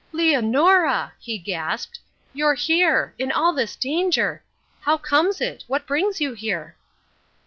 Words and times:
"Leonora!" 0.11 1.13
he 1.19 1.37
gasped. 1.37 1.99
"You 2.33 2.49
here! 2.55 3.13
In 3.19 3.31
all 3.31 3.53
this 3.53 3.75
danger! 3.75 4.43
How 4.79 4.97
comes 4.97 5.39
it? 5.39 5.63
What 5.67 5.85
brings 5.85 6.19
you 6.19 6.33
here?" 6.33 6.75